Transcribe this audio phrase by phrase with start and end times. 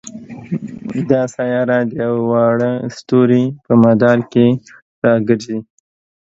[1.09, 4.47] دا سیاره د یوه واړه ستوري په مدار کې
[5.03, 5.59] را ګرځي.